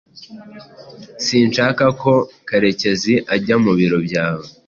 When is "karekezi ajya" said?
2.47-3.55